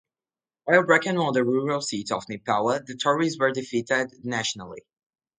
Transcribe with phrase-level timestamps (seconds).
[0.63, 4.81] While Bracken won the rural seat of Neepawa, the Tories were defeated nationally.